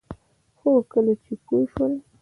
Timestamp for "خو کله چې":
0.57-1.33